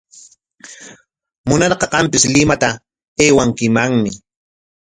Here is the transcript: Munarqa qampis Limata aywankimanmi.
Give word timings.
Munarqa 1.47 1.85
qampis 1.93 2.23
Limata 2.33 2.69
aywankimanmi. 3.21 4.11